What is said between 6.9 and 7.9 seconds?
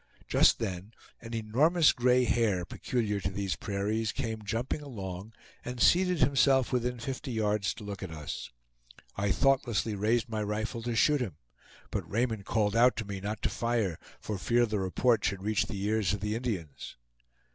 fifty yards to